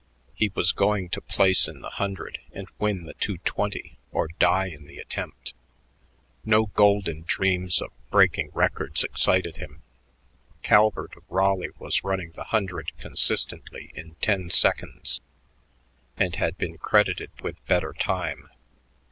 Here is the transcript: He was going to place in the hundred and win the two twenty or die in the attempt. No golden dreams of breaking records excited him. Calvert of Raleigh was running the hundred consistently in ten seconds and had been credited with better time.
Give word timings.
He 0.33 0.49
was 0.55 0.71
going 0.71 1.09
to 1.09 1.21
place 1.21 1.67
in 1.67 1.81
the 1.81 1.89
hundred 1.91 2.39
and 2.53 2.67
win 2.79 3.03
the 3.03 3.13
two 3.13 3.37
twenty 3.37 3.99
or 4.11 4.29
die 4.39 4.65
in 4.65 4.87
the 4.87 4.97
attempt. 4.97 5.53
No 6.43 6.65
golden 6.65 7.23
dreams 7.27 7.83
of 7.83 7.91
breaking 8.09 8.49
records 8.51 9.03
excited 9.03 9.57
him. 9.57 9.83
Calvert 10.63 11.15
of 11.15 11.23
Raleigh 11.29 11.69
was 11.77 12.03
running 12.03 12.31
the 12.31 12.45
hundred 12.45 12.93
consistently 12.97 13.91
in 13.93 14.15
ten 14.15 14.49
seconds 14.49 15.21
and 16.17 16.35
had 16.35 16.57
been 16.57 16.79
credited 16.79 17.29
with 17.43 17.63
better 17.67 17.93
time. 17.93 18.49